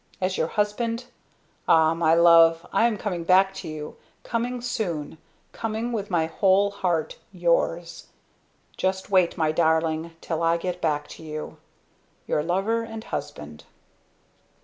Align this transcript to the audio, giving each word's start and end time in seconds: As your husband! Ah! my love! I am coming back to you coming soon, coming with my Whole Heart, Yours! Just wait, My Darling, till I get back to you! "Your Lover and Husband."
As 0.19 0.35
your 0.35 0.47
husband! 0.47 1.05
Ah! 1.67 1.93
my 1.93 2.15
love! 2.15 2.65
I 2.73 2.87
am 2.87 2.97
coming 2.97 3.23
back 3.23 3.53
to 3.53 3.67
you 3.67 3.97
coming 4.23 4.59
soon, 4.59 5.19
coming 5.51 5.91
with 5.91 6.09
my 6.09 6.25
Whole 6.25 6.71
Heart, 6.71 7.19
Yours! 7.31 8.07
Just 8.77 9.11
wait, 9.11 9.37
My 9.37 9.51
Darling, 9.51 10.15
till 10.19 10.41
I 10.41 10.57
get 10.57 10.81
back 10.81 11.07
to 11.09 11.23
you! 11.23 11.57
"Your 12.25 12.41
Lover 12.41 12.81
and 12.81 13.03
Husband." 13.03 13.63